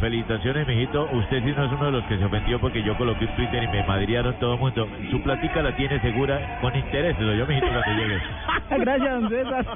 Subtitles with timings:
[0.00, 1.08] Felicitaciones, mijito.
[1.12, 3.62] Usted sí no es uno de los que se ofendió porque yo coloqué un Twitter
[3.62, 4.88] y me madriaron todo el mundo.
[5.10, 7.20] Su platica la tiene segura con intereses.
[7.20, 8.18] Yo, mijito, cuando llegue.
[8.78, 9.66] Gracias, don César.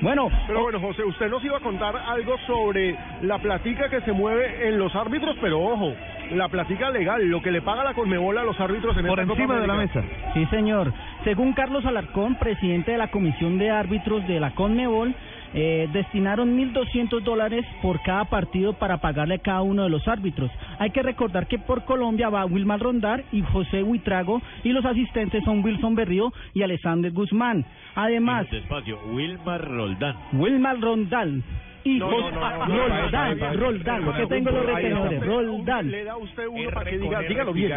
[0.00, 4.12] Bueno, Pero bueno, José, usted nos iba a contar algo sobre la platica que se
[4.12, 5.92] mueve en los árbitros, pero ojo,
[6.32, 9.28] la platica legal, lo que le paga la Conmebol a los árbitros en Por esta
[9.28, 10.02] Copa encima de la mesa.
[10.34, 10.92] Sí, señor.
[11.24, 15.14] Según Carlos Alarcón, presidente de la Comisión de Árbitros de la CONMEBOL,
[15.54, 20.50] eh, destinaron 1.200 dólares por cada partido para pagarle a cada uno de los árbitros.
[20.78, 25.44] Hay que recordar que por Colombia va Wilmar Rondar y José Huitrago y los asistentes
[25.44, 27.64] son Wilson Berrío y Alexander Guzmán.
[27.94, 30.16] Además, Despacio, Wilmar Roldán.
[30.32, 31.42] Wilmar Rondal
[31.84, 36.90] y No, no, no, Roldán, Roldán, tengo los retenedores, Le Roldán, da usted uno para
[36.90, 37.72] que diga, dígalo bien.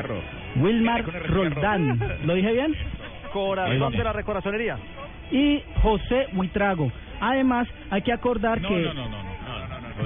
[0.58, 2.76] Wilmar Roldán, ¿lo dije bien?
[3.32, 4.78] Corazón de la recorazonería.
[5.32, 6.92] y José Huitrago.
[7.22, 8.82] Además, hay que acordar No, que...
[8.82, 9.32] no, no, no, no.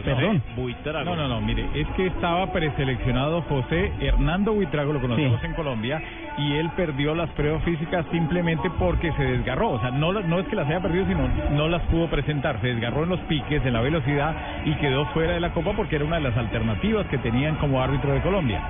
[0.03, 0.44] Perdón.
[0.58, 1.05] Buitrago.
[1.05, 5.45] No, no, no, mire, es que estaba preseleccionado José Hernando Buitrago, lo conocemos Sí.
[5.47, 6.02] en Colombia,
[6.38, 9.69] y él perdió las pruebas físicas simplemente porque se desgarró.
[9.71, 12.59] O sea, no, no es que las haya perdido, sino no las pudo presentar.
[12.59, 15.95] Se desgarró en los piques, en la velocidad, y quedó fuera de la Copa porque
[15.95, 18.61] era una de las alternativas que tenían como árbitro de Colombia.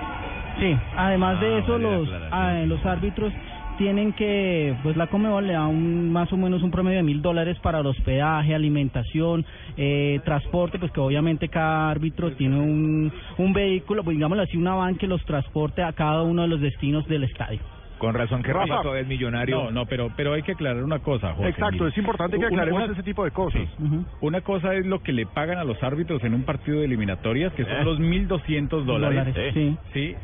[0.59, 3.33] Sí, además de Ah, eso, vale, los, ah, los árbitros
[3.77, 7.21] tienen que, pues la Comebol le da un, más o menos un promedio de mil
[7.21, 9.45] dólares para el hospedaje, alimentación,
[9.77, 14.75] eh, transporte, pues que obviamente cada árbitro tiene un, un vehículo, pues digámoslo así, una
[14.75, 17.59] van que los transporte a cada uno de los destinos del estadio.
[17.97, 18.81] Con razón que Rafa.
[18.99, 19.63] Es millonario.
[19.65, 21.49] No, no, pero, pero hay que aclarar una cosa, José.
[21.49, 21.87] Exacto, mire.
[21.89, 23.61] es importante que aclaremos una- ese tipo de cosas.
[24.21, 27.53] Una cosa es lo que le pagan a los árbitros en un partido de eliminatorias,
[27.53, 29.33] que son los 1.200 dólares.
[29.33, 29.77] Dólares, sí.
[29.93, 30.15] Sí,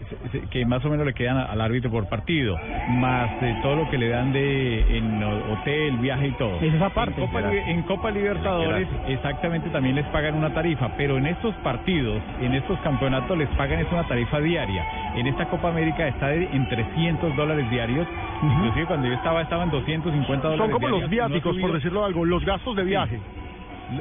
[0.50, 2.58] que más o menos le quedan al árbitro por partido,
[2.90, 6.58] más eh, todo lo que le dan de en hotel, viaje y todo.
[6.62, 7.22] Esa es aparte.
[7.22, 7.40] En Copa,
[7.72, 12.80] en Copa Libertadores exactamente también les pagan una tarifa, pero en estos partidos, en estos
[12.80, 14.86] campeonatos les pagan es una tarifa diaria.
[15.16, 18.08] En esta Copa América está de- en 300 dólares diarios,
[18.44, 21.62] inclusive cuando yo estaba estaban 250 dólares Son como los diarios, no ha viáticos, por
[21.62, 21.74] subido.
[21.76, 23.20] decirlo algo, los gastos de viaje.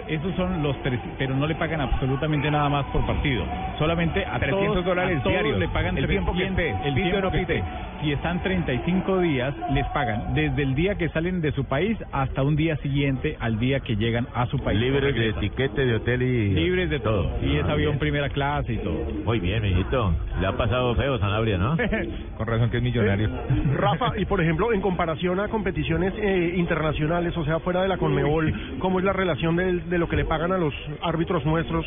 [0.06, 3.44] Esos son los tres, pero no le pagan absolutamente nada más por partido.
[3.78, 5.58] Solamente a 300 todos, dólares a todos diarios.
[5.58, 7.64] le pagan El tiempo que 300, esté, el pite tiempo no que esté.
[8.00, 12.42] Si están 35 días, les pagan desde el día que salen de su país hasta
[12.42, 14.80] un día siguiente al día que llegan a su país.
[14.80, 16.50] Libres de etiquete, de hotel y...
[16.54, 17.30] Libres de todo.
[17.42, 17.98] Y es Ah, avión bien.
[17.98, 18.96] primera clase y todo.
[19.24, 20.14] Muy bien, mijito.
[20.40, 21.76] Le ha pasado feo Sanabria, ¿no?
[22.38, 23.28] Con razón que es millonario.
[23.76, 27.98] Rafa, y por ejemplo, en comparación a competiciones eh, internacionales, o sea, fuera de la
[27.98, 31.86] Conmebol, ¿cómo es la relación del- de, lo que le pagan a los árbitros nuestros,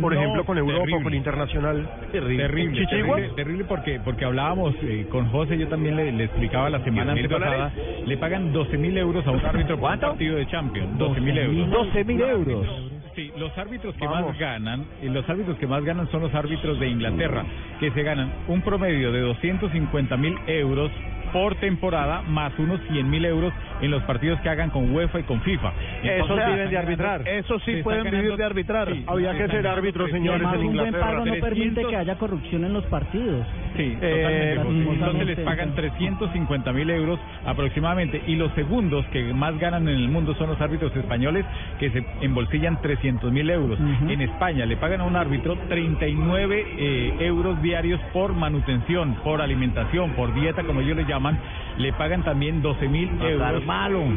[0.00, 1.02] por No, ejemplo, con Europa terrible.
[1.04, 1.90] con Internacional?
[2.12, 3.16] Terrible, terrible, ¿Chichigua?
[3.16, 7.14] terrible, terrible porque porque hablábamos eh, con José, yo también le, le explicaba la semana
[7.14, 7.72] 10.000 antepasada,
[8.06, 11.38] le pagan 12 mil euros a un árbitro por un partido de Champions, 12 mil
[11.38, 11.70] euros.
[11.70, 12.66] 12 mil euros.
[13.14, 14.28] Sí, los árbitros que Vamos.
[14.30, 17.44] más ganan, y los árbitros que más ganan son los árbitros de Inglaterra,
[17.78, 20.90] que se ganan un promedio de 250 mil euros
[21.32, 25.22] por temporada, más unos 100 mil euros en los partidos que hagan con UEFA y
[25.24, 25.72] con FIFA.
[26.02, 27.22] Esos viven de arbitrar.
[27.22, 28.88] se sí pueden vivir de arbitrar.
[28.92, 31.90] sí, Había se que ser árbitros, señores, Además, en un buen pago no permite 300.
[31.90, 33.46] que haya corrupción en los partidos.
[33.76, 34.92] Sí, Eh, totalmente.
[34.92, 35.76] Entonces les pagan sí.
[35.76, 38.22] 350 mil euros aproximadamente.
[38.26, 41.44] Y los segundos que más ganan en el mundo son los árbitros españoles,
[41.78, 43.78] que se embolsillan 300 mil euros.
[44.08, 50.10] En España le pagan a un árbitro 39 eh, euros diarios por manutención, por alimentación,
[50.12, 51.38] por dieta, como ellos le llaman.
[51.78, 53.62] Le pagan también 12 mil euros.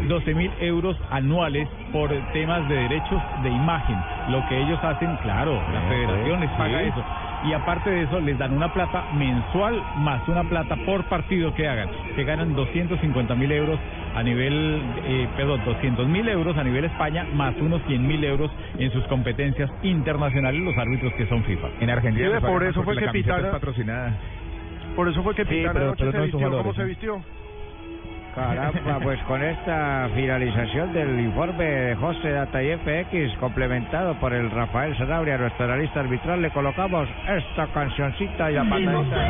[0.08, 3.98] 12 mil euros anuales por temas de derechos de imagen.
[4.30, 6.90] Lo que ellos hacen, claro, la federación les paga sí.
[6.90, 7.04] eso
[7.46, 11.68] y aparte de eso les dan una plata mensual más una plata por partido que
[11.68, 11.90] hagan.
[12.16, 13.80] Se ganan 250 mil euros
[14.16, 18.52] a nivel, eh, perdón, 200 mil euros a nivel España más unos 100 mil euros
[18.78, 21.68] en sus competencias internacionales los árbitros que son FIFA.
[21.82, 24.18] En Argentina Sí, por eso fue la que es patrocinada.
[24.96, 26.52] Por eso fue que Sí, Pitana pero- anoche pero se no vistió.
[26.58, 27.22] ¿Cómo se vistió?
[28.36, 34.52] Caramba, pues con esta finalización del informe de José Data y FX, complementado por el
[34.52, 39.30] Rafael Sanabria, nuestro analista arbitral, le colocamos esta cancioncita y la patadita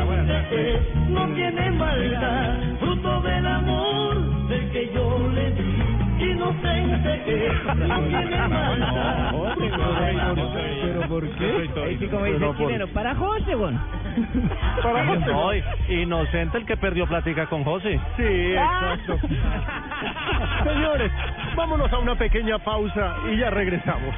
[1.08, 4.35] no tiene maldad, fruto del amor
[6.50, 9.34] inocente que no tiene maldad.
[10.82, 11.64] ¿Pero por qué?
[11.64, 13.80] Es que como dice el chileno, para José, bueno.
[14.82, 15.64] Para José.
[15.88, 18.00] Inocente el que perdió plática con José.
[18.16, 19.18] Sí, exacto.
[20.64, 21.12] Señores,
[21.54, 24.14] vámonos a una pequeña pausa y ya regresamos.